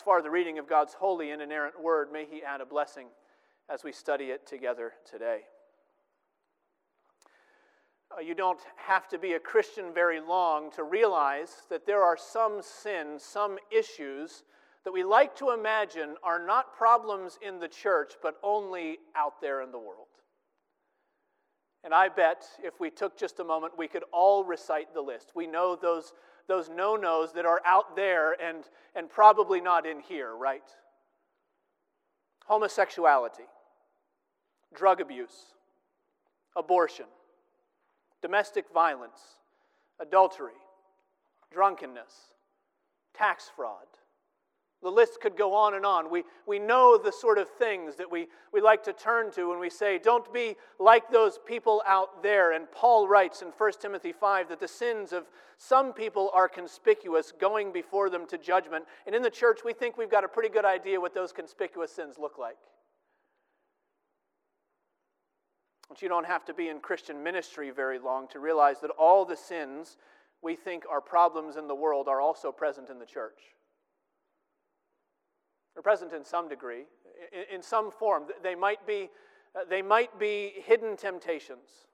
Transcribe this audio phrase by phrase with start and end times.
[0.00, 2.12] far the reading of God's holy and inerrant word.
[2.12, 3.06] May He add a blessing
[3.68, 5.40] as we study it together today.
[8.10, 12.16] Uh, you don't have to be a Christian very long to realize that there are
[12.16, 14.42] some sins, some issues
[14.84, 19.62] that we like to imagine are not problems in the church, but only out there
[19.62, 20.08] in the world.
[21.84, 25.32] And I bet if we took just a moment, we could all recite the list.
[25.34, 26.12] We know those,
[26.50, 28.64] those no nos that are out there and,
[28.96, 30.68] and probably not in here, right?
[32.46, 33.44] Homosexuality,
[34.74, 35.54] drug abuse,
[36.56, 37.04] abortion,
[38.20, 39.20] domestic violence,
[40.00, 40.58] adultery,
[41.52, 42.34] drunkenness,
[43.16, 43.86] tax fraud.
[44.82, 46.10] The list could go on and on.
[46.10, 49.58] We, we know the sort of things that we, we like to turn to when
[49.58, 52.52] we say, Don't be like those people out there.
[52.52, 55.24] And Paul writes in 1 Timothy 5 that the sins of
[55.58, 58.86] some people are conspicuous, going before them to judgment.
[59.04, 61.92] And in the church, we think we've got a pretty good idea what those conspicuous
[61.92, 62.56] sins look like.
[65.90, 69.26] But you don't have to be in Christian ministry very long to realize that all
[69.26, 69.98] the sins
[70.40, 73.40] we think are problems in the world are also present in the church.
[75.74, 76.84] They're present in some degree,
[77.32, 78.24] in, in some form.
[78.42, 79.10] They might, be,
[79.54, 81.86] uh, they might be hidden temptations,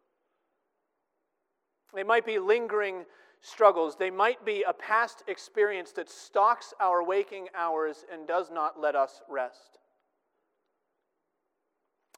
[1.94, 3.04] they might be lingering
[3.40, 8.80] struggles, they might be a past experience that stalks our waking hours and does not
[8.80, 9.78] let us rest.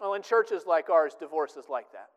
[0.00, 2.10] Well, in churches like ours, divorce is like that.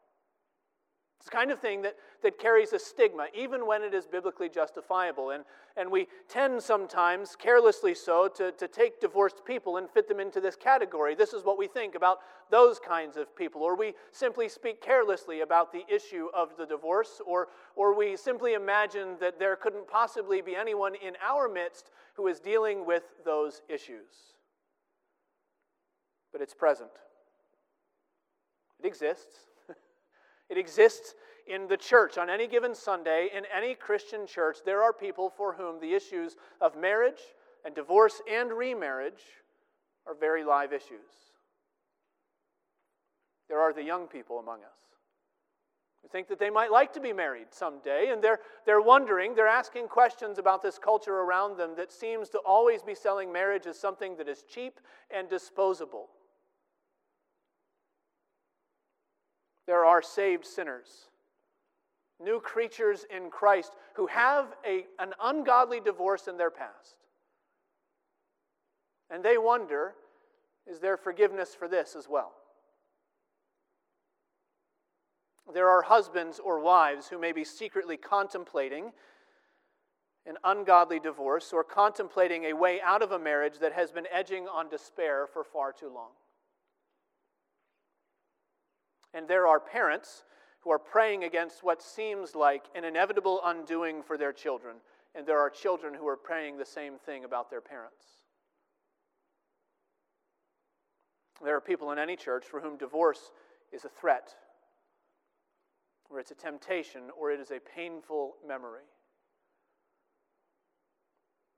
[1.22, 4.50] It's the kind of thing that, that carries a stigma, even when it is biblically
[4.50, 5.30] justifiable.
[5.30, 5.44] And,
[5.78, 10.42] and we tend sometimes, carelessly so, to, to take divorced people and fit them into
[10.42, 11.14] this category.
[11.14, 13.62] This is what we think about those kinds of people.
[13.62, 18.56] Or we simply speak carelessly about the issue of the divorce, or, or we simply
[18.56, 23.62] imagine that there couldn't possibly be anyone in our midst who is dealing with those
[23.70, 24.34] issues.
[26.32, 26.90] But it's present.
[28.80, 29.51] It exists.
[30.52, 31.16] It exists
[31.48, 32.18] in the church.
[32.18, 36.36] On any given Sunday, in any Christian church, there are people for whom the issues
[36.60, 37.22] of marriage
[37.66, 39.22] and divorce and remarriage
[40.06, 41.32] are very live issues.
[43.48, 44.80] There are the young people among us
[46.02, 49.48] who think that they might like to be married someday, and they're, they're wondering, they're
[49.48, 53.80] asking questions about this culture around them that seems to always be selling marriage as
[53.80, 54.80] something that is cheap
[55.16, 56.10] and disposable.
[59.72, 61.08] There are saved sinners,
[62.20, 66.98] new creatures in Christ who have a, an ungodly divorce in their past.
[69.10, 69.94] And they wonder
[70.68, 72.34] is there forgiveness for this as well?
[75.54, 78.92] There are husbands or wives who may be secretly contemplating
[80.26, 84.50] an ungodly divorce or contemplating a way out of a marriage that has been edging
[84.50, 86.10] on despair for far too long.
[89.14, 90.24] And there are parents
[90.62, 94.78] who are praying against what seems like an inevitable undoing for their children.
[95.16, 98.06] And there are children who are praying the same thing about their parents.
[101.44, 103.32] There are people in any church for whom divorce
[103.72, 104.36] is a threat,
[106.10, 108.84] or it's a temptation, or it is a painful memory.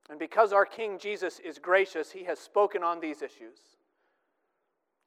[0.09, 3.59] And because our King Jesus is gracious, he has spoken on these issues.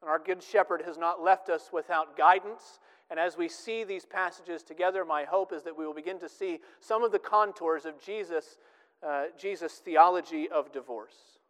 [0.06, 2.78] And our Good Shepherd has not left us without guidance.
[3.10, 6.28] And as we see these passages together, my hope is that we will begin to
[6.28, 8.56] see some of the contours of Jesus'
[9.04, 11.40] uh, Jesus' theology of divorce.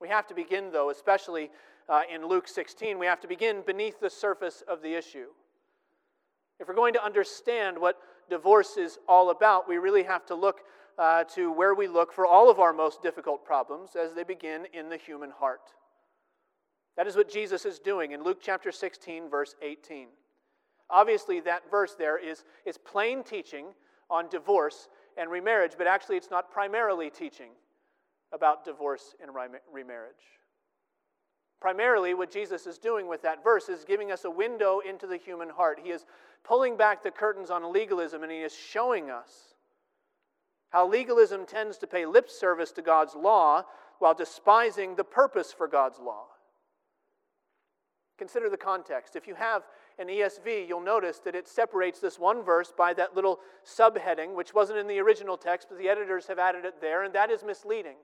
[0.00, 1.50] We have to begin, though, especially
[1.86, 5.26] uh, in Luke 16, we have to begin beneath the surface of the issue.
[6.58, 7.98] If we're going to understand what
[8.30, 10.60] divorce is all about, we really have to look
[10.98, 14.66] uh, to where we look for all of our most difficult problems as they begin
[14.72, 15.74] in the human heart.
[16.96, 20.08] That is what Jesus is doing in Luke chapter 16, verse 18.
[20.90, 23.66] Obviously, that verse there is, is plain teaching
[24.10, 27.50] on divorce and remarriage, but actually, it's not primarily teaching
[28.32, 29.30] about divorce and
[29.72, 30.40] remarriage.
[31.60, 35.18] Primarily, what Jesus is doing with that verse is giving us a window into the
[35.18, 35.78] human heart.
[35.82, 36.06] He is
[36.42, 39.54] pulling back the curtains on legalism and he is showing us
[40.70, 43.64] how legalism tends to pay lip service to God's law
[43.98, 46.24] while despising the purpose for God's law.
[48.20, 49.16] Consider the context.
[49.16, 49.62] If you have
[49.98, 54.52] an ESV, you'll notice that it separates this one verse by that little subheading, which
[54.52, 57.42] wasn't in the original text, but the editors have added it there, and that is
[57.42, 57.96] misleading.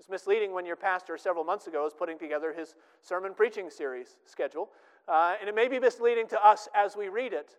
[0.00, 4.16] It's misleading when your pastor several months ago was putting together his sermon preaching series
[4.24, 4.68] schedule.
[5.06, 7.56] Uh, and it may be misleading to us as we read it,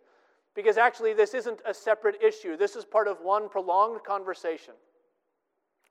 [0.54, 2.58] because actually this isn't a separate issue.
[2.58, 4.74] This is part of one prolonged conversation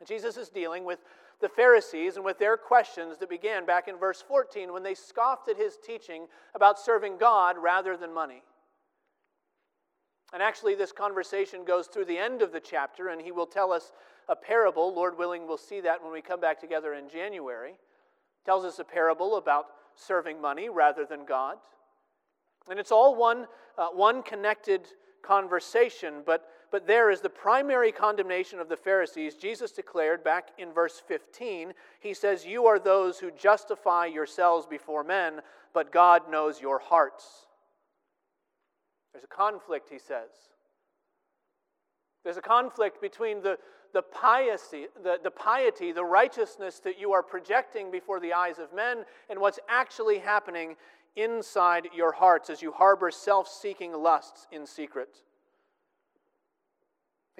[0.08, 1.00] Jesus is dealing with
[1.42, 5.50] the Pharisees and with their questions that began back in verse 14 when they scoffed
[5.50, 8.44] at his teaching about serving God rather than money.
[10.34, 13.72] And actually, this conversation goes through the end of the chapter, and he will tell
[13.72, 13.92] us
[14.28, 14.94] a parable.
[14.94, 17.74] Lord willing, we'll see that when we come back together in January.
[18.46, 19.66] tells us a parable about
[19.96, 21.58] serving money rather than God.
[22.70, 23.48] And it's all one,
[23.78, 24.88] uh, one connected
[25.24, 29.36] conversation, but, but there is the primary condemnation of the Pharisees.
[29.36, 35.04] Jesus declared back in verse 15, He says, You are those who justify yourselves before
[35.04, 35.42] men,
[35.74, 37.48] but God knows your hearts.
[39.14, 40.30] There's a conflict, he says.
[42.24, 43.58] There's a conflict between the,
[43.94, 48.74] the, piety, the, the piety, the righteousness that you are projecting before the eyes of
[48.74, 50.76] men, and what's actually happening
[51.16, 55.24] inside your hearts as you harbor self seeking lusts in secret.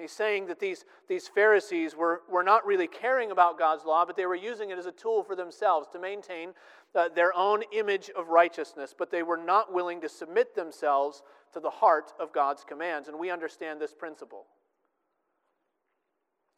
[0.00, 4.16] He's saying that these, these Pharisees were, were not really caring about God's law, but
[4.16, 6.54] they were using it as a tool for themselves to maintain
[6.94, 11.60] uh, their own image of righteousness, but they were not willing to submit themselves to
[11.60, 13.08] the heart of God's commands.
[13.08, 14.46] And we understand this principle.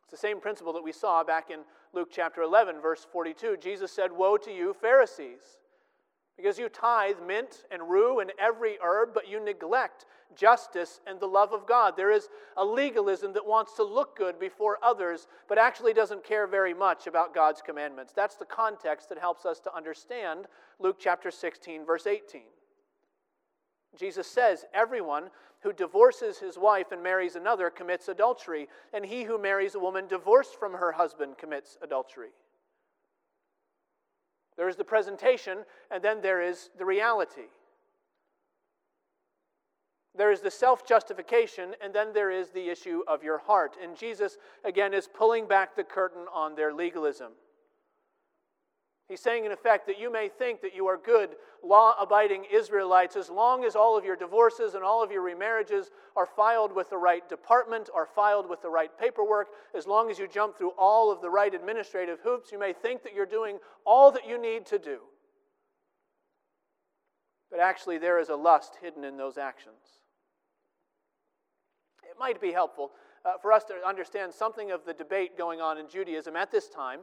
[0.04, 1.60] It's the same principle that we saw back in
[1.92, 3.56] Luke chapter 11, verse 42.
[3.60, 5.61] Jesus said, Woe to you, Pharisees!
[6.36, 11.26] Because you tithe mint and rue and every herb, but you neglect justice and the
[11.26, 11.94] love of God.
[11.96, 16.46] There is a legalism that wants to look good before others, but actually doesn't care
[16.46, 18.12] very much about God's commandments.
[18.14, 20.46] That's the context that helps us to understand
[20.78, 22.42] Luke chapter 16, verse 18.
[23.98, 25.28] Jesus says, Everyone
[25.60, 30.06] who divorces his wife and marries another commits adultery, and he who marries a woman
[30.08, 32.30] divorced from her husband commits adultery.
[34.56, 37.48] There is the presentation, and then there is the reality.
[40.14, 43.76] There is the self justification, and then there is the issue of your heart.
[43.82, 47.32] And Jesus, again, is pulling back the curtain on their legalism.
[49.12, 53.14] He's saying, in effect, that you may think that you are good, law abiding Israelites
[53.14, 56.88] as long as all of your divorces and all of your remarriages are filed with
[56.88, 60.72] the right department, are filed with the right paperwork, as long as you jump through
[60.78, 64.40] all of the right administrative hoops, you may think that you're doing all that you
[64.40, 65.00] need to do.
[67.50, 70.00] But actually, there is a lust hidden in those actions.
[72.04, 72.92] It might be helpful
[73.26, 76.70] uh, for us to understand something of the debate going on in Judaism at this
[76.70, 77.00] time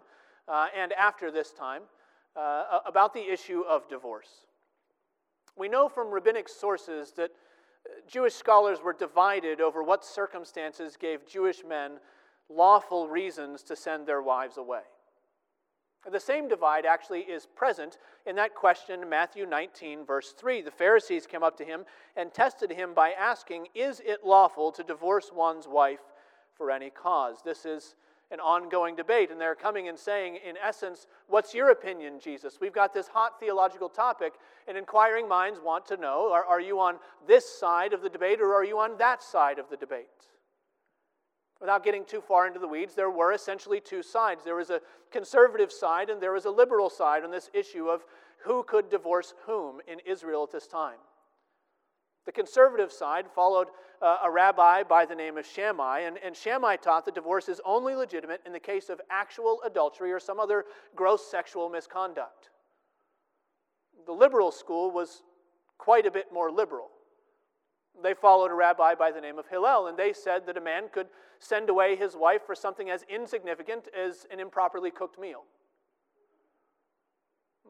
[0.47, 1.83] uh, and after this time
[2.39, 4.29] uh, about the issue of divorce.
[5.57, 11.27] We know from rabbinic sources that uh, Jewish scholars were divided over what circumstances gave
[11.27, 11.99] Jewish men
[12.49, 14.81] lawful reasons to send their wives away.
[16.09, 20.61] The same divide actually is present in that question in Matthew 19, verse 3.
[20.61, 21.83] The Pharisees came up to him
[22.15, 25.99] and tested him by asking, Is it lawful to divorce one's wife
[26.55, 27.39] for any cause?
[27.43, 27.95] This is
[28.31, 29.31] an ongoing debate.
[29.31, 32.57] And they're coming and saying, in essence, What's your opinion, Jesus?
[32.59, 34.33] We've got this hot theological topic,
[34.67, 36.95] and inquiring minds want to know are, are you on
[37.27, 40.07] this side of the debate or are you on that side of the debate?
[41.61, 44.43] Without getting too far into the weeds, there were essentially two sides.
[44.43, 48.05] There was a conservative side and there was a liberal side on this issue of
[48.45, 50.97] who could divorce whom in Israel at this time.
[52.25, 53.67] The conservative side followed
[54.01, 57.59] uh, a rabbi by the name of Shammai, and, and Shammai taught that divorce is
[57.65, 62.49] only legitimate in the case of actual adultery or some other gross sexual misconduct.
[64.05, 65.23] The liberal school was
[65.77, 66.89] quite a bit more liberal.
[68.01, 70.83] They followed a rabbi by the name of Hillel, and they said that a man
[70.91, 71.07] could
[71.39, 75.43] send away his wife for something as insignificant as an improperly cooked meal.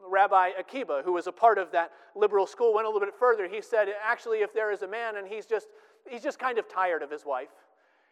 [0.08, 3.48] Rabbi Akiba, who was a part of that liberal school, went a little bit further.
[3.48, 5.68] He said, actually, if there is a man and he's just,
[6.08, 7.50] he's just kind of tired of his wife,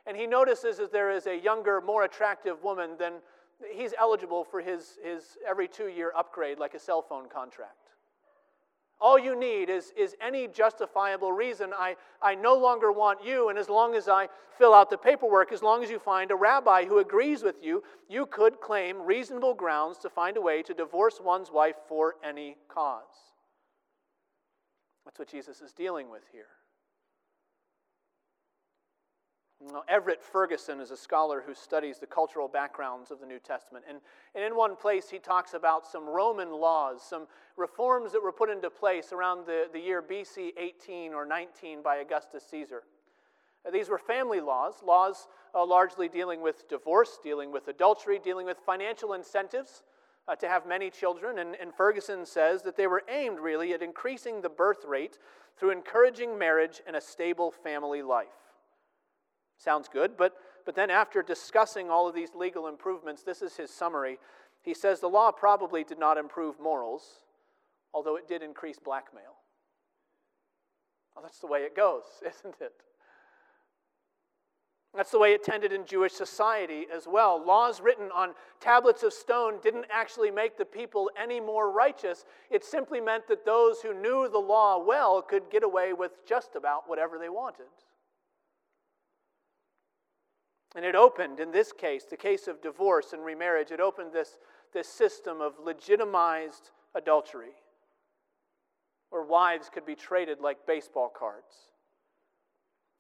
[0.07, 3.15] and he notices that there is a younger, more attractive woman, then
[3.71, 7.78] he's eligible for his, his every two year upgrade, like a cell phone contract.
[9.01, 11.73] All you need is, is any justifiable reason.
[11.73, 14.29] I, I no longer want you, and as long as I
[14.59, 17.85] fill out the paperwork, as long as you find a rabbi who agrees with you,
[18.09, 22.57] you could claim reasonable grounds to find a way to divorce one's wife for any
[22.69, 23.05] cause.
[25.05, 26.58] That's what Jesus is dealing with here.
[29.61, 33.85] Now, Everett Ferguson is a scholar who studies the cultural backgrounds of the New Testament.
[33.89, 33.99] And,
[34.35, 38.51] and in one place, he talks about some Roman laws, some reforms that were put
[38.51, 42.85] into place around the, the year BC 18 or 19 by Augustus Caesar.
[43.67, 48.47] Uh, these were family laws, laws uh, largely dealing with divorce, dealing with adultery, dealing
[48.47, 49.83] with financial incentives
[50.29, 51.41] uh, to have many children.
[51.41, 55.19] And, and Ferguson says that they were aimed really at increasing the birth rate
[55.57, 58.29] through encouraging marriage and a stable family life.
[59.59, 60.35] Sounds good, but,
[60.65, 64.19] But then, after discussing all of these legal improvements, this is his summary.
[64.63, 67.25] He says the law probably did not improve morals,
[67.93, 69.37] although it did increase blackmail.
[71.15, 72.73] Well, that's the way it goes, isn't it?
[74.95, 77.45] That's the way it tended in Jewish society as well.
[77.45, 82.25] Laws written on tablets of stone didn't actually make the people any more righteous.
[82.51, 86.57] It simply meant that those who knew the law well could get away with just
[86.57, 87.67] about whatever they wanted.
[90.79, 94.39] And it opened, in this case, the case of divorce and remarriage, it opened this,
[94.73, 97.57] this system of legitimized adultery,
[99.11, 101.53] where wives could be traded like baseball cards.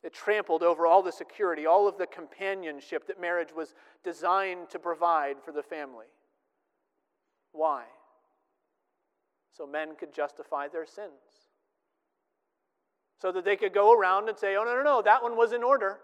[0.03, 4.81] It trampled over all the security, all of the companionship that marriage was designed to
[4.81, 6.07] provide for the family.
[7.53, 7.85] Why?
[9.57, 11.13] So men could justify their sins.
[13.23, 15.53] So that they could go around and say, oh, no, no, no, that one was
[15.53, 16.01] in order.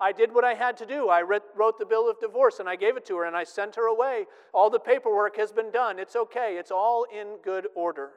[0.00, 1.08] I did what I had to do.
[1.08, 3.76] I wrote the bill of divorce and I gave it to her and I sent
[3.76, 4.24] her away.
[4.54, 5.98] All the paperwork has been done.
[5.98, 6.56] It's okay.
[6.58, 8.10] It's all in good order.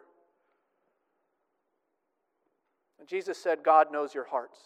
[3.00, 4.58] And Jesus said, God knows your hearts.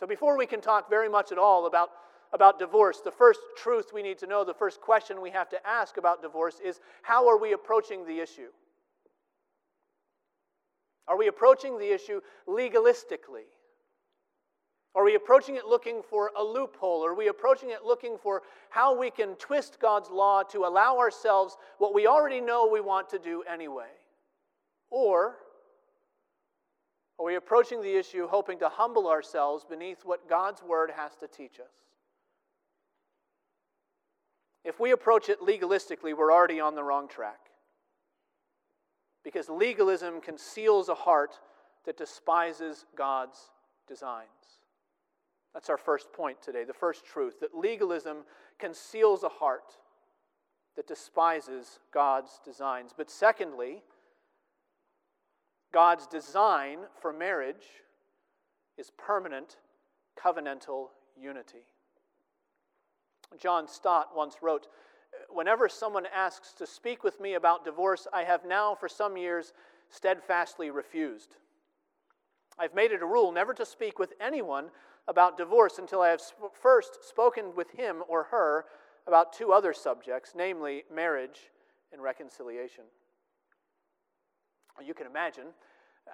[0.00, 1.90] So, before we can talk very much at all about,
[2.32, 5.66] about divorce, the first truth we need to know, the first question we have to
[5.66, 8.48] ask about divorce is how are we approaching the issue?
[11.06, 13.44] Are we approaching the issue legalistically?
[14.96, 17.04] Are we approaching it looking for a loophole?
[17.04, 21.58] Are we approaching it looking for how we can twist God's law to allow ourselves
[21.76, 23.90] what we already know we want to do anyway?
[24.90, 25.36] Or
[27.18, 31.28] are we approaching the issue hoping to humble ourselves beneath what God's word has to
[31.28, 31.66] teach us?
[34.64, 37.50] If we approach it legalistically, we're already on the wrong track.
[39.22, 41.38] Because legalism conceals a heart
[41.84, 43.38] that despises God's
[43.86, 44.26] designs.
[45.56, 48.24] That's our first point today, the first truth that legalism
[48.58, 49.78] conceals a heart
[50.76, 52.92] that despises God's designs.
[52.94, 53.82] But secondly,
[55.72, 57.64] God's design for marriage
[58.76, 59.56] is permanent
[60.22, 61.64] covenantal unity.
[63.38, 64.66] John Stott once wrote
[65.30, 69.54] Whenever someone asks to speak with me about divorce, I have now for some years
[69.88, 71.36] steadfastly refused.
[72.58, 74.66] I've made it a rule never to speak with anyone
[75.08, 78.64] about divorce until I have sp- first spoken with him or her
[79.06, 81.50] about two other subjects, namely marriage
[81.92, 82.84] and reconciliation.
[84.84, 85.46] You can imagine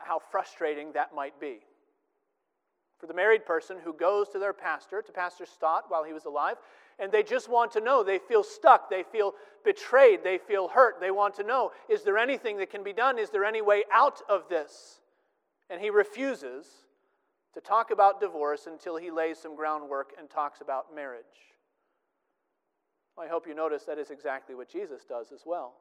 [0.04, 1.60] how frustrating that might be.
[2.98, 6.24] For the married person who goes to their pastor, to Pastor Stott while he was
[6.24, 6.56] alive,
[7.00, 9.34] and they just want to know, they feel stuck, they feel
[9.64, 13.18] betrayed, they feel hurt, they want to know, is there anything that can be done?
[13.18, 15.00] Is there any way out of this?
[15.68, 16.66] And he refuses
[17.54, 21.24] to talk about divorce until he lays some groundwork and talks about marriage.
[23.18, 25.74] I hope you notice that is exactly what Jesus does as well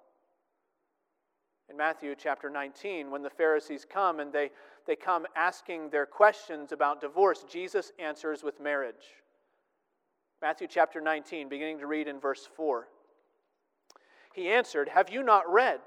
[1.71, 4.51] in Matthew chapter 19, when the Pharisees come and they,
[4.85, 9.15] they come asking their questions about divorce, Jesus answers with marriage.
[10.41, 12.87] Matthew chapter 19, beginning to read in verse 4.
[14.33, 15.79] He answered, Have you not read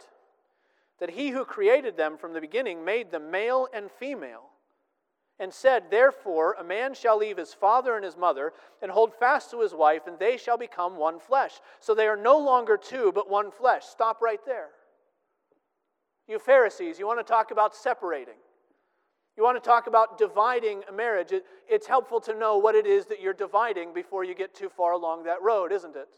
[1.01, 4.51] that he who created them from the beginning made them male and female?
[5.41, 9.51] And said, Therefore, a man shall leave his father and his mother and hold fast
[9.51, 11.61] to his wife, and they shall become one flesh.
[11.81, 13.85] So they are no longer two, but one flesh.
[13.85, 14.69] Stop right there.
[16.29, 18.35] You Pharisees, you want to talk about separating.
[19.37, 21.33] You want to talk about dividing a marriage.
[21.33, 24.69] It, it's helpful to know what it is that you're dividing before you get too
[24.69, 26.09] far along that road, isn't it?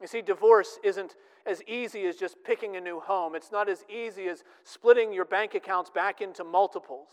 [0.00, 1.16] You see, divorce isn't
[1.46, 5.24] as easy as just picking a new home, it's not as easy as splitting your
[5.24, 7.08] bank accounts back into multiples.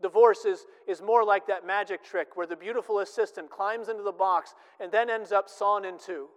[0.00, 4.12] Divorce is, is more like that magic trick where the beautiful assistant climbs into the
[4.12, 6.28] box and then ends up sawn in two.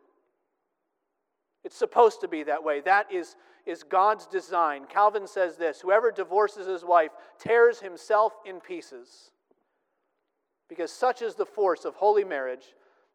[1.64, 2.82] It's supposed to be that way.
[2.82, 4.84] That is, is God's design.
[4.90, 9.32] Calvin says this Whoever divorces his wife tears himself in pieces.
[10.68, 12.74] Because such is the force of holy marriage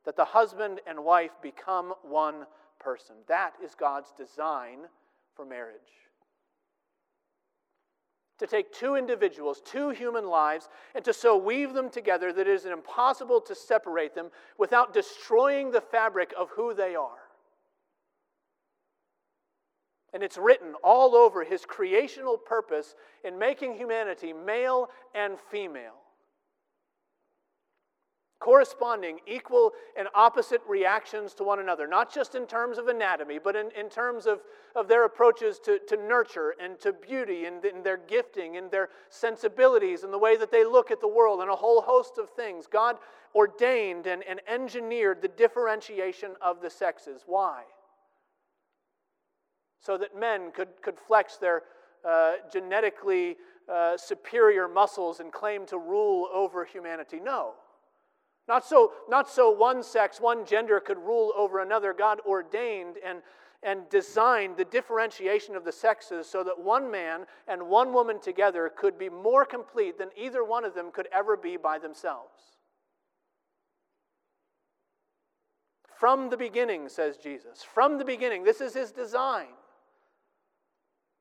[0.09, 2.47] that the husband and wife become one
[2.81, 3.15] person.
[3.27, 4.79] That is God's design
[5.37, 5.77] for marriage.
[8.39, 12.49] To take two individuals, two human lives, and to so weave them together that it
[12.49, 17.29] is impossible to separate them without destroying the fabric of who they are.
[20.15, 26.01] And it's written all over his creational purpose in making humanity male and female.
[28.41, 33.57] Corresponding, equal, and opposite reactions to one another, not just in terms of anatomy, but
[33.57, 34.41] in, in terms of,
[34.77, 38.91] of their approaches to, to nurture and to beauty and in their gifting and their
[39.11, 42.31] sensibilities and the way that they look at the world and a whole host of
[42.31, 42.67] things.
[42.67, 42.97] God
[43.35, 47.23] ordained and, and engineered the differentiation of the sexes.
[47.27, 47.63] Why?
[49.81, 51.63] So that men could, could flex their
[52.09, 53.37] uh, genetically
[53.69, 57.19] uh, superior muscles and claim to rule over humanity.
[57.23, 57.55] No.
[58.49, 61.93] Not so, not so one sex, one gender could rule over another.
[61.93, 63.21] God ordained and,
[63.63, 68.73] and designed the differentiation of the sexes so that one man and one woman together
[68.75, 72.57] could be more complete than either one of them could ever be by themselves.
[75.99, 77.63] From the beginning, says Jesus.
[77.63, 79.49] From the beginning, this is his design.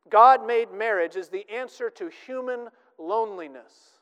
[0.09, 3.96] God made marriage as the answer to human loneliness.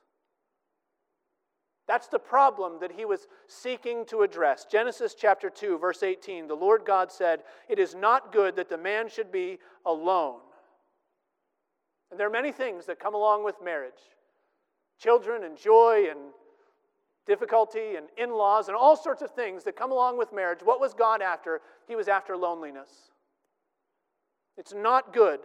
[1.88, 4.66] That's the problem that he was seeking to address.
[4.66, 8.78] Genesis chapter 2, verse 18 the Lord God said, It is not good that the
[8.78, 10.40] man should be alone.
[12.10, 13.94] And there are many things that come along with marriage
[14.98, 16.20] children and joy and
[17.28, 20.60] difficulty and in laws and all sorts of things that come along with marriage.
[20.64, 21.62] What was God after?
[21.88, 22.90] He was after loneliness.
[24.58, 25.42] It's not good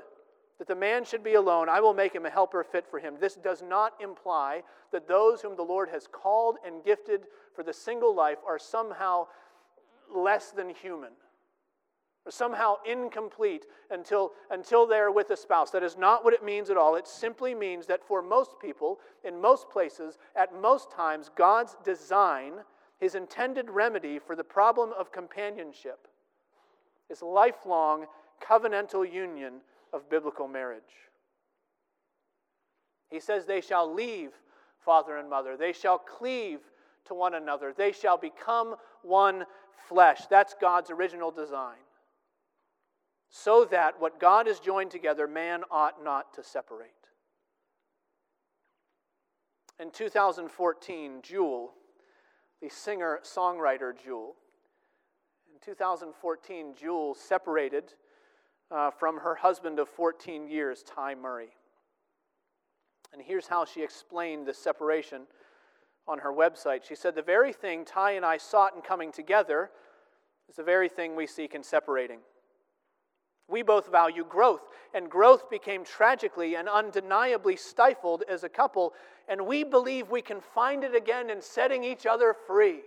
[0.61, 3.14] that the man should be alone, I will make him a helper fit for him.
[3.19, 4.62] This does not imply
[4.93, 7.23] that those whom the Lord has called and gifted
[7.57, 9.26] for the single life are somehow
[10.14, 11.12] less than human
[12.26, 15.71] or somehow incomplete until, until they're with a spouse.
[15.71, 16.95] That is not what it means at all.
[16.95, 22.52] It simply means that for most people, in most places, at most times, God's design,
[22.99, 26.07] his intended remedy for the problem of companionship,
[27.09, 28.05] is lifelong
[28.47, 30.82] covenantal union of biblical marriage.
[33.11, 34.30] He says, They shall leave
[34.85, 36.61] father and mother, they shall cleave
[37.06, 39.44] to one another, they shall become one
[39.88, 40.23] flesh.
[40.30, 41.78] That's God's original design.
[43.30, 46.90] So that what God has joined together, man ought not to separate.
[49.78, 51.73] In 2014, Jewel,
[52.61, 54.35] the singer songwriter Jewel,
[55.52, 57.95] in 2014, Jewel separated
[58.71, 61.50] uh, from her husband of 14 years, Ty Murray.
[63.13, 65.23] And here's how she explained the separation
[66.06, 66.85] on her website.
[66.85, 69.71] She said, The very thing Ty and I sought in coming together
[70.49, 72.21] is the very thing we seek in separating.
[73.49, 74.63] We both value growth,
[74.95, 78.93] and growth became tragically and undeniably stifled as a couple,
[79.28, 82.80] and we believe we can find it again in setting each other free.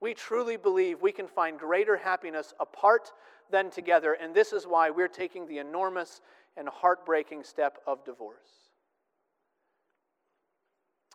[0.00, 3.12] We truly believe we can find greater happiness apart
[3.50, 6.20] than together, and this is why we're taking the enormous
[6.56, 8.70] and heartbreaking step of divorce.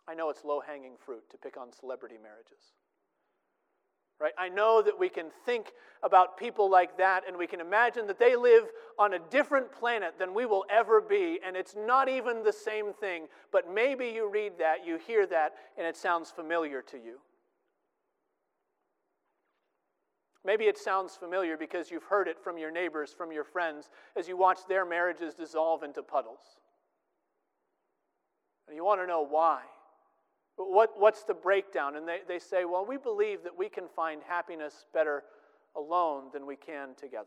[0.08, 2.74] I know it's low hanging fruit to pick on celebrity marriages.
[4.18, 4.32] Right?
[4.38, 5.72] I know that we can think
[6.02, 8.64] about people like that and we can imagine that they live
[8.98, 12.94] on a different planet than we will ever be, and it's not even the same
[12.94, 13.26] thing.
[13.52, 17.18] But maybe you read that, you hear that, and it sounds familiar to you.
[20.46, 24.28] Maybe it sounds familiar because you've heard it from your neighbors, from your friends, as
[24.28, 26.60] you watch their marriages dissolve into puddles.
[28.68, 29.62] And you want to know why.
[30.56, 31.96] But what, what's the breakdown?
[31.96, 35.24] And they, they say, well, we believe that we can find happiness better
[35.76, 37.26] alone than we can together.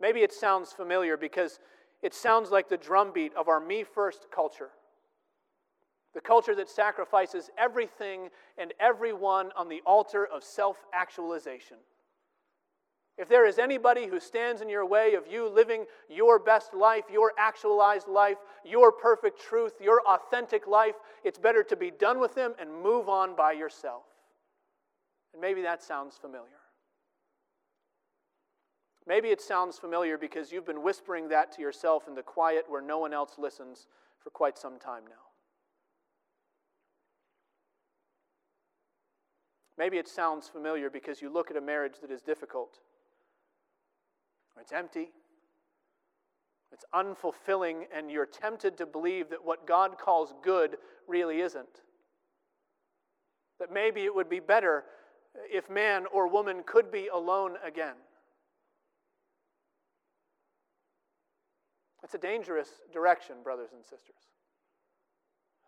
[0.00, 1.60] Maybe it sounds familiar because
[2.02, 4.70] it sounds like the drumbeat of our me first culture
[6.16, 11.76] the culture that sacrifices everything and everyone on the altar of self actualization.
[13.18, 17.04] If there is anybody who stands in your way of you living your best life,
[17.12, 22.34] your actualized life, your perfect truth, your authentic life, it's better to be done with
[22.34, 24.04] them and move on by yourself.
[25.34, 26.48] And maybe that sounds familiar.
[29.06, 32.82] Maybe it sounds familiar because you've been whispering that to yourself in the quiet where
[32.82, 33.86] no one else listens
[34.18, 35.35] for quite some time now.
[39.78, 42.78] Maybe it sounds familiar because you look at a marriage that is difficult,
[44.54, 45.10] or it's empty,
[46.72, 51.82] it's unfulfilling, and you're tempted to believe that what God calls good really isn't.
[53.58, 54.84] That maybe it would be better
[55.50, 57.94] if man or woman could be alone again.
[62.02, 64.35] It's a dangerous direction, brothers and sisters.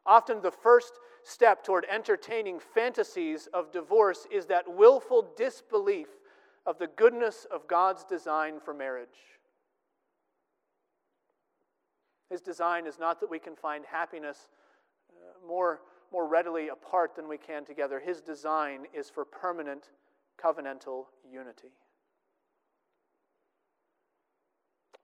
[0.09, 6.09] Often, the first step toward entertaining fantasies of divorce is that willful disbelief
[6.65, 9.09] of the goodness of God's design for marriage.
[12.31, 14.49] His design is not that we can find happiness
[15.11, 18.01] uh, more, more readily apart than we can together.
[18.01, 19.91] His design is for permanent
[20.43, 21.73] covenantal unity.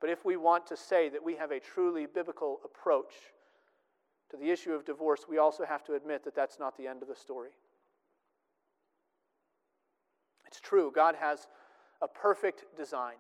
[0.01, 3.13] But if we want to say that we have a truly biblical approach
[4.35, 7.03] to the issue of divorce, we also have to admit that that's not the end
[7.03, 7.51] of the story.
[10.47, 11.47] It's true, God has
[12.03, 13.15] a perfect design.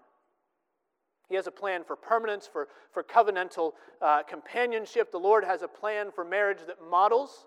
[1.29, 3.72] He has a plan for permanence, for, for covenantal
[4.03, 5.11] uh, companionship.
[5.11, 7.46] The Lord has a plan for marriage that models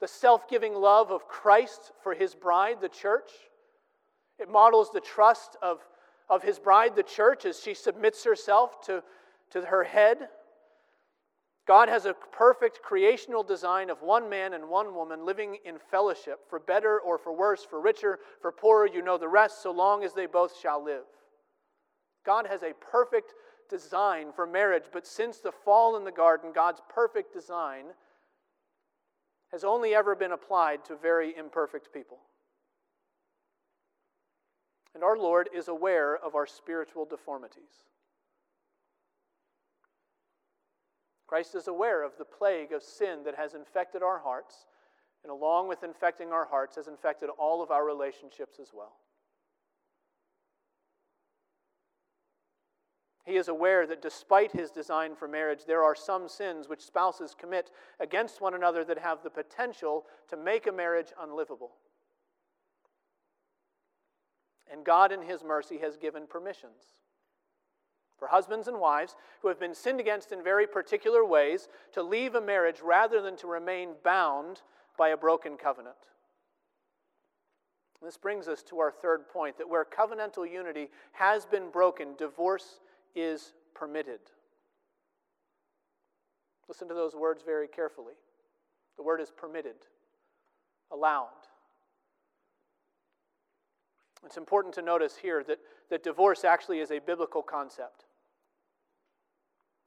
[0.00, 3.30] the self giving love of Christ for his bride, the church.
[4.38, 5.78] It models the trust of,
[6.28, 9.02] of his bride, the church, as she submits herself to,
[9.50, 10.28] to her head.
[11.66, 16.40] God has a perfect creational design of one man and one woman living in fellowship,
[16.50, 20.04] for better or for worse, for richer, for poorer, you know the rest, so long
[20.04, 21.04] as they both shall live.
[22.26, 23.32] God has a perfect
[23.70, 27.86] design for marriage, but since the fall in the garden, God's perfect design
[29.50, 32.18] has only ever been applied to very imperfect people.
[34.94, 37.84] And our Lord is aware of our spiritual deformities.
[41.34, 44.66] Christ is aware of the plague of sin that has infected our hearts,
[45.24, 48.92] and along with infecting our hearts, has infected all of our relationships as well.
[53.26, 57.34] He is aware that despite his design for marriage, there are some sins which spouses
[57.36, 61.72] commit against one another that have the potential to make a marriage unlivable.
[64.72, 66.94] And God, in his mercy, has given permissions
[68.18, 72.34] for husbands and wives who have been sinned against in very particular ways to leave
[72.34, 74.62] a marriage rather than to remain bound
[74.96, 75.96] by a broken covenant.
[78.02, 82.80] This brings us to our third point that where covenantal unity has been broken, divorce
[83.14, 84.20] is permitted.
[86.68, 88.14] Listen to those words very carefully.
[88.96, 89.76] The word is permitted,
[90.92, 91.28] allowed.
[94.24, 95.58] It's important to notice here that,
[95.90, 98.03] that divorce actually is a biblical concept.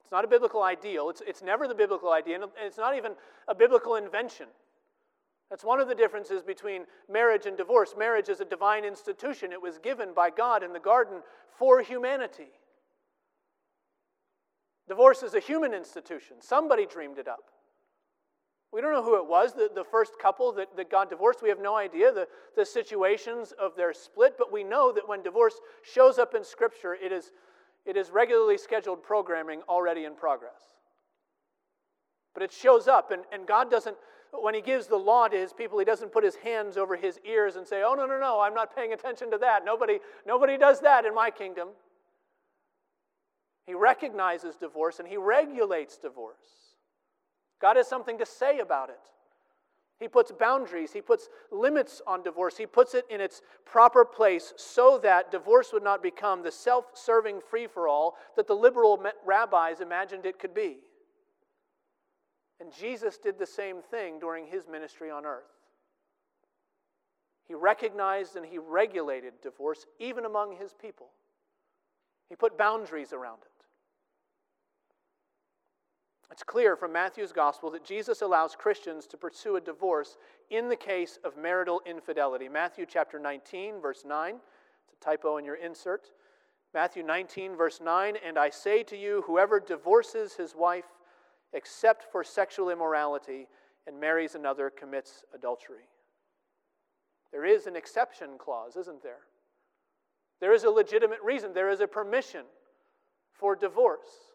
[0.08, 3.12] It's not a biblical ideal, it's, it's never the biblical idea, and it's not even
[3.46, 4.46] a biblical invention.
[5.50, 7.92] That's one of the differences between marriage and divorce.
[7.94, 11.18] Marriage is a divine institution, it was given by God in the garden
[11.58, 12.48] for humanity.
[14.88, 16.36] Divorce is a human institution.
[16.40, 17.50] Somebody dreamed it up.
[18.72, 21.42] We don't know who it was, the, the first couple that, that got divorced.
[21.42, 25.22] We have no idea the, the situations of their split, but we know that when
[25.22, 27.30] divorce shows up in Scripture, it is,
[27.86, 30.60] it is regularly scheduled programming already in progress.
[32.34, 33.96] But it shows up, and, and God doesn't,
[34.32, 37.18] when He gives the law to His people, He doesn't put His hands over His
[37.24, 39.64] ears and say, Oh, no, no, no, I'm not paying attention to that.
[39.64, 41.68] Nobody, nobody does that in my kingdom.
[43.68, 46.36] He recognizes divorce and he regulates divorce.
[47.60, 49.00] God has something to say about it.
[50.00, 54.54] He puts boundaries, he puts limits on divorce, he puts it in its proper place
[54.56, 59.02] so that divorce would not become the self serving free for all that the liberal
[59.26, 60.78] rabbis imagined it could be.
[62.60, 65.44] And Jesus did the same thing during his ministry on earth.
[67.46, 71.08] He recognized and he regulated divorce even among his people.
[72.28, 73.47] He put boundaries around it.
[76.30, 80.16] It's clear from Matthew's gospel that Jesus allows Christians to pursue a divorce
[80.50, 82.48] in the case of marital infidelity.
[82.48, 84.34] Matthew chapter 19, verse 9.
[84.34, 86.10] It's a typo in your insert.
[86.74, 88.16] Matthew 19, verse 9.
[88.24, 90.84] And I say to you, whoever divorces his wife
[91.52, 93.48] except for sexual immorality
[93.86, 95.88] and marries another commits adultery.
[97.32, 99.20] There is an exception clause, isn't there?
[100.40, 102.44] There is a legitimate reason, there is a permission
[103.32, 104.27] for divorce.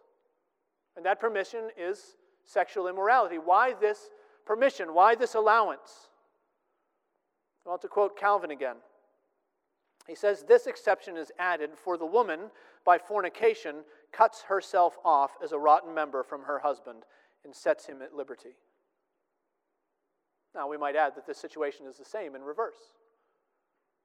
[0.95, 3.37] And that permission is sexual immorality.
[3.37, 4.09] Why this
[4.45, 4.93] permission?
[4.93, 6.09] Why this allowance?
[7.65, 8.75] Well, to quote Calvin again,
[10.07, 12.51] he says, This exception is added for the woman,
[12.85, 17.03] by fornication, cuts herself off as a rotten member from her husband
[17.45, 18.57] and sets him at liberty.
[20.53, 22.75] Now, we might add that this situation is the same in reverse.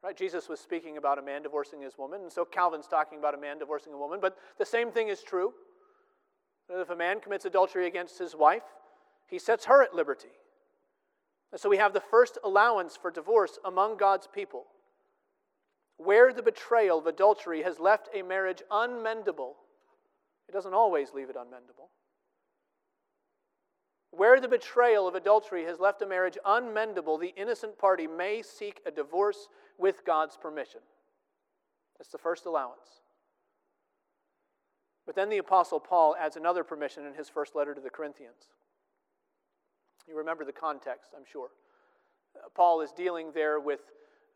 [0.02, 0.16] Right?
[0.16, 3.38] Jesus was speaking about a man divorcing his woman, and so Calvin's talking about a
[3.38, 5.52] man divorcing a woman, but the same thing is true
[6.68, 8.62] that if a man commits adultery against his wife,
[9.26, 10.28] he sets her at liberty.
[11.52, 14.66] And so we have the first allowance for divorce among God's people.
[15.96, 19.54] Where the betrayal of adultery has left a marriage unmendable,
[20.48, 21.88] it doesn't always leave it unmendable.
[24.10, 28.80] Where the betrayal of adultery has left a marriage unmendable, the innocent party may seek
[28.86, 30.80] a divorce with God's permission.
[31.98, 33.02] That's the first allowance.
[35.08, 38.50] But then the Apostle Paul adds another permission in his first letter to the Corinthians.
[40.06, 41.48] You remember the context, I'm sure.
[42.36, 43.80] Uh, Paul is dealing there with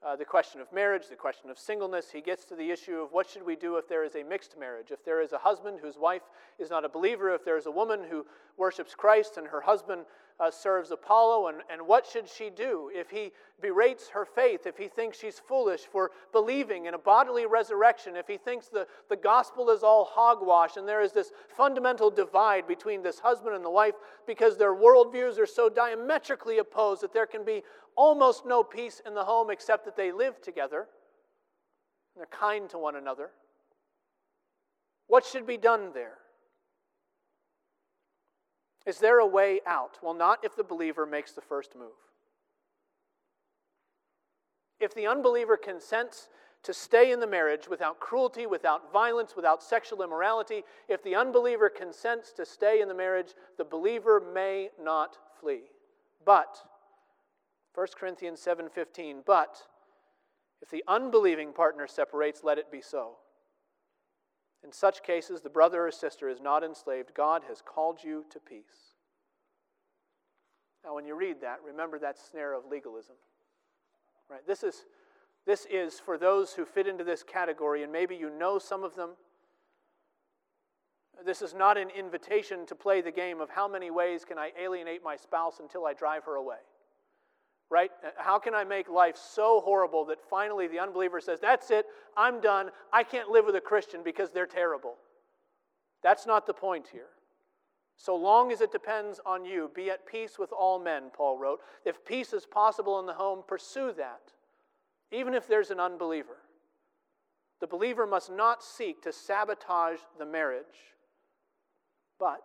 [0.02, 2.10] uh, the question of marriage, the question of singleness.
[2.10, 4.58] He gets to the issue of what should we do if there is a mixed
[4.58, 6.22] marriage, if there is a husband whose wife
[6.58, 8.24] is not a believer, if there is a woman who
[8.56, 10.06] worships Christ and her husband
[10.40, 14.76] uh, serves Apollo, and, and what should she do if he berates her faith, if
[14.76, 19.16] he thinks she's foolish for believing in a bodily resurrection, if he thinks the, the
[19.16, 23.70] gospel is all hogwash, and there is this fundamental divide between this husband and the
[23.70, 23.94] wife
[24.26, 27.62] because their worldviews are so diametrically opposed that there can be
[27.96, 30.88] almost no peace in the home except that they live together
[32.14, 33.30] and they're kind to one another.
[35.06, 36.18] What should be done there?
[38.86, 39.98] Is there a way out?
[40.02, 41.92] Well, not if the believer makes the first move.
[44.80, 46.28] If the unbeliever consents
[46.64, 51.68] to stay in the marriage without cruelty, without violence, without sexual immorality, if the unbeliever
[51.68, 55.70] consents to stay in the marriage, the believer may not flee.
[56.24, 56.64] But
[57.74, 59.66] 1 Corinthians 7:15, but
[60.60, 63.18] if the unbelieving partner separates, let it be so.
[64.64, 67.14] In such cases, the brother or sister is not enslaved.
[67.14, 68.94] God has called you to peace.
[70.84, 73.16] Now, when you read that, remember that snare of legalism.
[74.30, 74.46] Right?
[74.46, 74.84] This is,
[75.46, 78.94] this is for those who fit into this category, and maybe you know some of
[78.94, 79.10] them.
[81.24, 84.50] This is not an invitation to play the game of how many ways can I
[84.60, 86.58] alienate my spouse until I drive her away
[87.72, 87.90] right?
[88.18, 92.40] How can I make life so horrible that finally the unbeliever says, That's it, I'm
[92.40, 94.96] done, I can't live with a Christian because they're terrible?
[96.02, 97.08] That's not the point here.
[97.96, 101.60] So long as it depends on you, be at peace with all men, Paul wrote.
[101.86, 104.20] If peace is possible in the home, pursue that,
[105.10, 106.38] even if there's an unbeliever.
[107.60, 110.64] The believer must not seek to sabotage the marriage,
[112.18, 112.42] but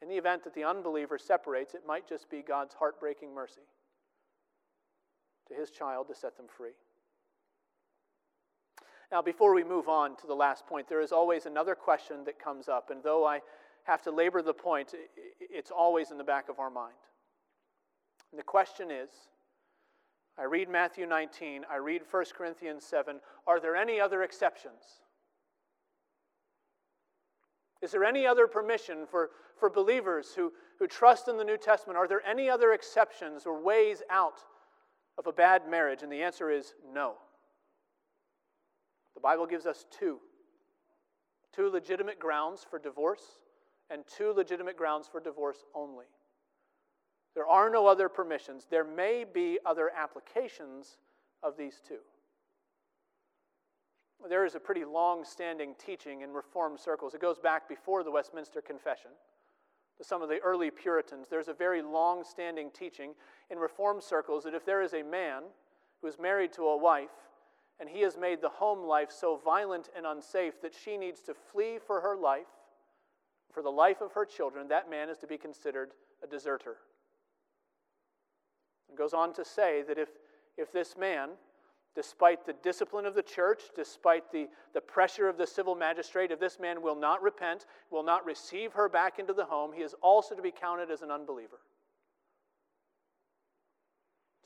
[0.00, 3.62] in the event that the unbeliever separates, it might just be God's heartbreaking mercy
[5.48, 6.76] to his child to set them free.
[9.10, 12.38] Now, before we move on to the last point, there is always another question that
[12.38, 13.40] comes up, and though I
[13.84, 14.94] have to labor the point,
[15.40, 16.94] it's always in the back of our mind.
[18.30, 19.08] And the question is
[20.38, 23.18] I read Matthew 19, I read 1 Corinthians 7.
[23.46, 25.00] Are there any other exceptions?
[27.80, 31.96] Is there any other permission for, for believers who, who trust in the New Testament?
[31.96, 34.40] Are there any other exceptions or ways out
[35.16, 36.02] of a bad marriage?
[36.02, 37.14] And the answer is no.
[39.14, 40.18] The Bible gives us two
[41.54, 43.40] two legitimate grounds for divorce
[43.90, 46.04] and two legitimate grounds for divorce only.
[47.34, 48.66] There are no other permissions.
[48.70, 50.98] There may be other applications
[51.42, 51.98] of these two
[54.26, 57.14] there is a pretty long standing teaching in Reformed circles.
[57.14, 59.10] It goes back before the Westminster Confession
[59.96, 61.28] to some of the early Puritans.
[61.28, 63.14] There's a very long standing teaching
[63.50, 65.42] in Reformed circles that if there is a man
[66.00, 67.10] who is married to a wife
[67.80, 71.34] and he has made the home life so violent and unsafe that she needs to
[71.34, 72.46] flee for her life,
[73.52, 75.90] for the life of her children, that man is to be considered
[76.22, 76.76] a deserter.
[78.88, 80.08] It goes on to say that if,
[80.56, 81.30] if this man
[81.98, 86.38] despite the discipline of the church, despite the, the pressure of the civil magistrate, if
[86.38, 89.96] this man will not repent, will not receive her back into the home, he is
[90.00, 91.58] also to be counted as an unbeliever.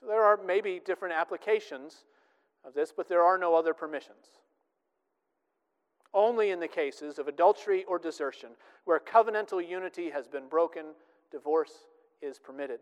[0.00, 2.06] So there are maybe different applications
[2.64, 4.24] of this, but there are no other permissions.
[6.14, 8.52] Only in the cases of adultery or desertion,
[8.86, 10.86] where covenantal unity has been broken,
[11.30, 11.84] divorce
[12.22, 12.80] is permitted.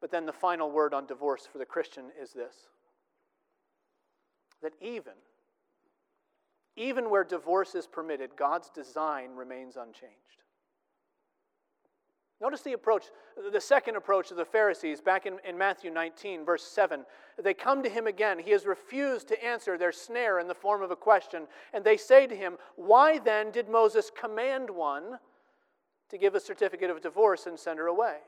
[0.00, 2.54] But then the final word on divorce for the Christian is this
[4.60, 5.12] that even,
[6.74, 10.42] even where divorce is permitted, God's design remains unchanged.
[12.40, 13.06] Notice the approach,
[13.52, 17.04] the second approach of the Pharisees back in, in Matthew 19, verse 7.
[17.42, 18.38] They come to him again.
[18.38, 21.48] He has refused to answer their snare in the form of a question.
[21.72, 25.18] And they say to him, Why then did Moses command one
[26.10, 28.18] to give a certificate of divorce and send her away?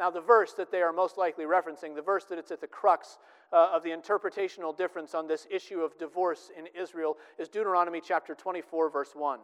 [0.00, 2.66] Now, the verse that they are most likely referencing, the verse that it's at the
[2.66, 3.18] crux
[3.52, 8.34] uh, of the interpretational difference on this issue of divorce in Israel, is Deuteronomy chapter
[8.34, 9.40] 24, verse 1.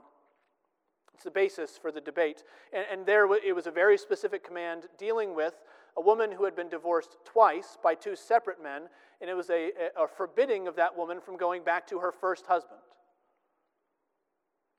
[1.12, 2.42] It's the basis for the debate.
[2.72, 5.62] And, and there it was a very specific command dealing with
[5.94, 8.84] a woman who had been divorced twice by two separate men,
[9.20, 12.46] and it was a, a forbidding of that woman from going back to her first
[12.46, 12.80] husband.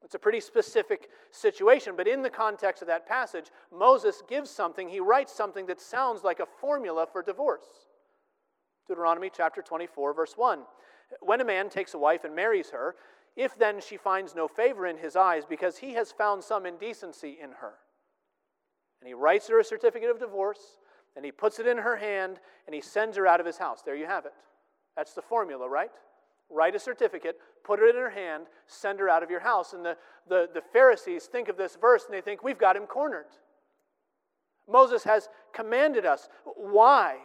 [0.03, 4.87] It's a pretty specific situation, but in the context of that passage, Moses gives something,
[4.87, 7.87] he writes something that sounds like a formula for divorce.
[8.87, 10.59] Deuteronomy chapter 24, verse 1.
[11.21, 12.95] When a man takes a wife and marries her,
[13.35, 17.37] If then she finds no favor in his eyes, because he has found some indecency
[17.41, 17.73] in her.
[18.99, 20.79] And he writes her a certificate of divorce,
[21.15, 23.83] and he puts it in her hand, and he sends her out of his house.
[23.83, 24.33] There you have it.
[24.95, 25.91] That's the formula, right?
[26.49, 29.73] Write a certificate, put it in her hand, send her out of your house.
[29.73, 29.97] And the,
[30.29, 33.25] the, the Pharisees think of this verse and they think, we've got him cornered.
[34.69, 36.29] Moses has commanded us.
[36.55, 37.17] Why?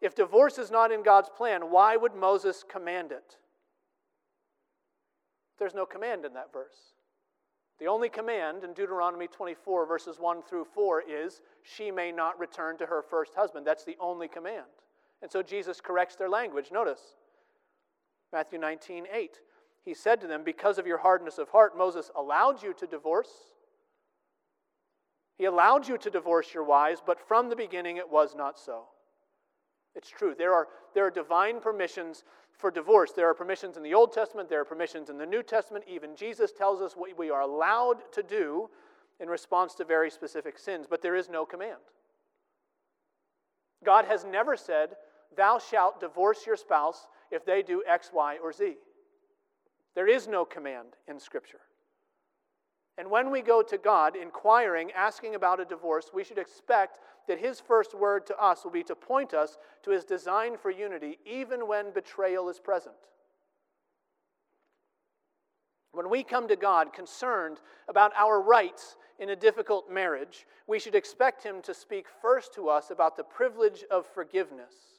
[0.00, 3.36] If divorce is not in God's plan, why would Moses command it?
[5.58, 6.94] There's no command in that verse.
[7.80, 12.76] The only command in Deuteronomy 24, verses 1 through 4, is she may not return
[12.78, 13.66] to her first husband.
[13.66, 14.66] That's the only command.
[15.22, 16.70] And so Jesus corrects their language.
[16.72, 17.00] Notice
[18.32, 19.40] Matthew 19, 8.
[19.84, 23.30] He said to them, Because of your hardness of heart, Moses allowed you to divorce.
[25.36, 28.84] He allowed you to divorce your wives, but from the beginning it was not so.
[29.94, 30.34] It's true.
[30.36, 32.24] There are, there are divine permissions
[32.58, 33.12] for divorce.
[33.12, 35.84] There are permissions in the Old Testament, there are permissions in the New Testament.
[35.88, 38.68] Even Jesus tells us what we are allowed to do
[39.20, 41.80] in response to very specific sins, but there is no command.
[43.84, 44.96] God has never said,
[45.36, 48.76] Thou shalt divorce your spouse if they do X, Y, or Z.
[49.94, 51.60] There is no command in Scripture.
[52.98, 57.38] And when we go to God inquiring, asking about a divorce, we should expect that
[57.38, 61.18] His first word to us will be to point us to His design for unity,
[61.24, 62.96] even when betrayal is present.
[65.92, 70.94] When we come to God concerned about our rights in a difficult marriage, we should
[70.96, 74.97] expect Him to speak first to us about the privilege of forgiveness.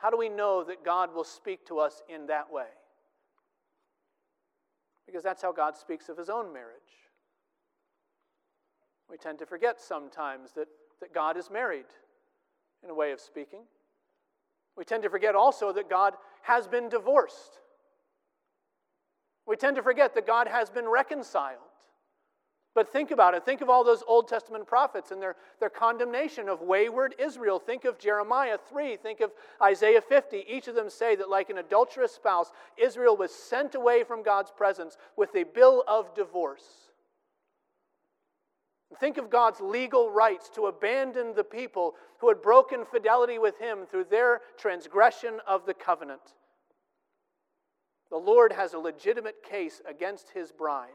[0.00, 2.66] How do we know that God will speak to us in that way?
[5.10, 6.78] because that's how God speaks of his own marriage.
[9.10, 10.68] We tend to forget sometimes that,
[11.00, 11.86] that God is married,
[12.84, 13.62] in a way of speaking.
[14.76, 17.58] We tend to forget also that God has been divorced.
[19.48, 21.58] We tend to forget that God has been reconciled.
[22.74, 23.44] But think about it.
[23.44, 27.58] Think of all those Old Testament prophets and their, their condemnation of wayward Israel.
[27.58, 28.96] Think of Jeremiah 3.
[28.96, 30.44] Think of Isaiah 50.
[30.48, 34.52] Each of them say that, like an adulterous spouse, Israel was sent away from God's
[34.52, 36.64] presence with a bill of divorce.
[38.98, 43.86] Think of God's legal rights to abandon the people who had broken fidelity with Him
[43.90, 46.34] through their transgression of the covenant.
[48.10, 50.90] The Lord has a legitimate case against His bride.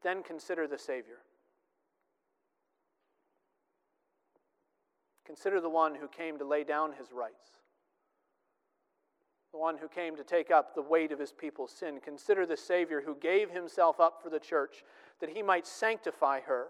[0.00, 1.18] But then consider the Savior.
[5.26, 7.50] Consider the one who came to lay down his rights,
[9.52, 12.00] the one who came to take up the weight of his people's sin.
[12.02, 14.84] Consider the Savior who gave himself up for the church
[15.20, 16.68] that he might sanctify her,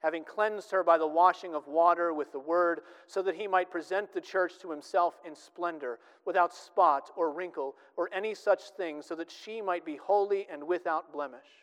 [0.00, 3.70] having cleansed her by the washing of water with the word, so that he might
[3.70, 9.02] present the church to himself in splendor, without spot or wrinkle or any such thing,
[9.02, 11.62] so that she might be holy and without blemish.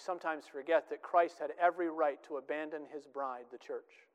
[0.00, 4.08] Sometimes forget that Christ had every right to abandon his bride, the church.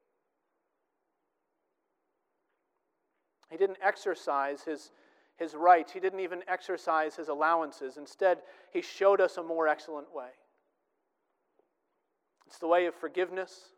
[3.49, 4.91] He didn't exercise his,
[5.37, 7.97] his rights, he didn't even exercise his allowances.
[7.97, 8.39] Instead,
[8.71, 10.29] he showed us a more excellent way.
[12.47, 13.69] It's the way of forgiveness.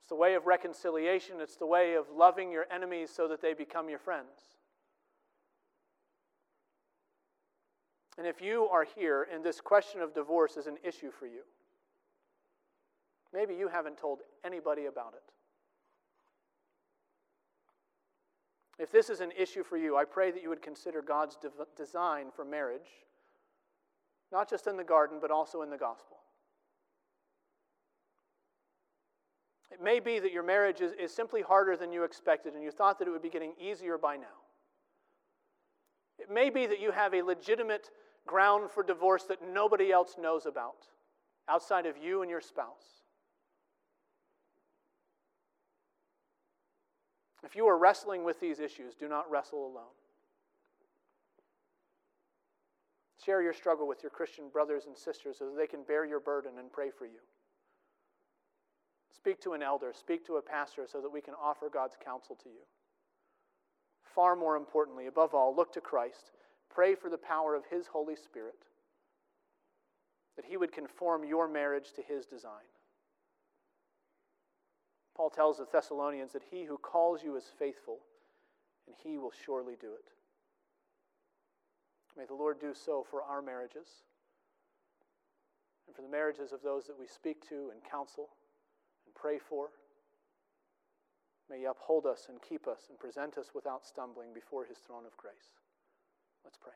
[0.00, 1.36] It's the way of reconciliation.
[1.40, 4.56] It's the way of loving your enemies so that they become your friends.
[8.18, 11.42] And if you are here and this question of divorce is an issue for you,
[13.32, 15.22] maybe you haven't told anybody about it.
[18.78, 21.50] If this is an issue for you, I pray that you would consider God's de-
[21.76, 22.88] design for marriage,
[24.30, 26.18] not just in the garden, but also in the gospel.
[29.70, 32.70] It may be that your marriage is, is simply harder than you expected, and you
[32.70, 34.26] thought that it would be getting easier by now.
[36.18, 37.90] It may be that you have a legitimate
[38.26, 40.88] ground for divorce that nobody else knows about
[41.48, 43.02] outside of you and your spouse.
[47.44, 49.94] If you are wrestling with these issues, do not wrestle alone.
[53.24, 56.20] Share your struggle with your Christian brothers and sisters so that they can bear your
[56.20, 57.20] burden and pray for you.
[59.14, 62.36] Speak to an elder, speak to a pastor so that we can offer God's counsel
[62.42, 62.64] to you.
[64.14, 66.30] Far more importantly, above all, look to Christ
[66.76, 68.66] Pray for the power of His Holy Spirit,
[70.36, 72.68] that He would conform your marriage to His design.
[75.16, 78.00] Paul tells the Thessalonians that He who calls you is faithful,
[78.86, 80.04] and He will surely do it.
[82.14, 83.88] May the Lord do so for our marriages
[85.86, 88.28] and for the marriages of those that we speak to and counsel
[89.06, 89.68] and pray for.
[91.48, 95.06] May He uphold us and keep us and present us without stumbling before His throne
[95.06, 95.56] of grace.
[96.46, 96.72] Let's pray.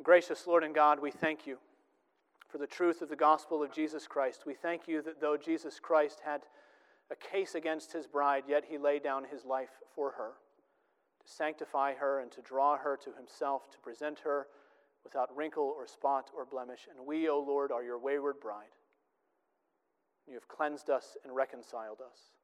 [0.00, 1.58] Gracious Lord and God, we thank you
[2.48, 4.44] for the truth of the gospel of Jesus Christ.
[4.46, 6.42] We thank you that though Jesus Christ had
[7.10, 10.34] a case against his bride, yet he laid down his life for her
[11.26, 14.46] to sanctify her and to draw her to himself, to present her
[15.02, 16.86] without wrinkle or spot or blemish.
[16.88, 18.76] And we, O Lord, are your wayward bride.
[20.28, 22.37] You have cleansed us and reconciled us.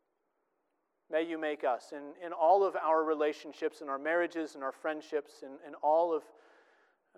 [1.10, 4.72] May you make us, in, in all of our relationships, in our marriages, in our
[4.72, 6.22] friendships, in, in all of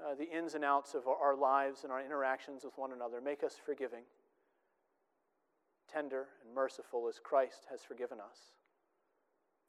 [0.04, 3.20] uh, the ins and outs of our, our lives and our interactions with one another,
[3.20, 4.02] make us forgiving,
[5.90, 8.52] tender, and merciful as Christ has forgiven us.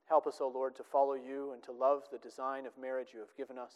[0.10, 3.20] Help us, O Lord, to follow you and to love the design of marriage you
[3.20, 3.74] have given us,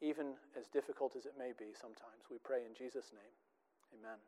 [0.00, 2.30] even as difficult as it may be sometimes.
[2.30, 3.32] We pray in Jesus' name.
[3.98, 4.18] Amen.